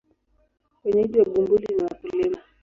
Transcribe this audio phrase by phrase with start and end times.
[0.83, 2.37] Wenyeji wa Bumbuli ni wakulima.